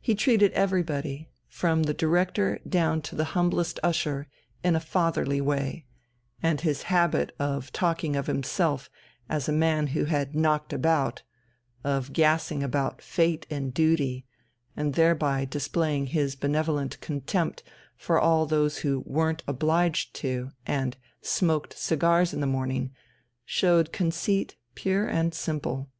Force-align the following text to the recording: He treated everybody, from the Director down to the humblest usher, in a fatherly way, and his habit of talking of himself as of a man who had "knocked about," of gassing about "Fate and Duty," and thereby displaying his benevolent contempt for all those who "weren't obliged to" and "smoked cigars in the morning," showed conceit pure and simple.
He 0.00 0.16
treated 0.16 0.50
everybody, 0.50 1.28
from 1.46 1.84
the 1.84 1.94
Director 1.94 2.58
down 2.68 3.00
to 3.02 3.14
the 3.14 3.38
humblest 3.38 3.78
usher, 3.84 4.26
in 4.64 4.74
a 4.74 4.80
fatherly 4.80 5.40
way, 5.40 5.86
and 6.42 6.60
his 6.60 6.82
habit 6.90 7.32
of 7.38 7.70
talking 7.72 8.16
of 8.16 8.26
himself 8.26 8.90
as 9.28 9.46
of 9.48 9.54
a 9.54 9.56
man 9.56 9.86
who 9.94 10.06
had 10.06 10.34
"knocked 10.34 10.72
about," 10.72 11.22
of 11.84 12.12
gassing 12.12 12.64
about 12.64 13.00
"Fate 13.00 13.46
and 13.48 13.72
Duty," 13.72 14.26
and 14.76 14.94
thereby 14.94 15.44
displaying 15.44 16.06
his 16.06 16.34
benevolent 16.34 17.00
contempt 17.00 17.62
for 17.96 18.18
all 18.18 18.46
those 18.46 18.78
who 18.78 19.04
"weren't 19.06 19.44
obliged 19.46 20.14
to" 20.16 20.50
and 20.66 20.96
"smoked 21.22 21.78
cigars 21.78 22.34
in 22.34 22.40
the 22.40 22.48
morning," 22.48 22.90
showed 23.44 23.92
conceit 23.92 24.56
pure 24.74 25.06
and 25.06 25.32
simple. 25.32 25.90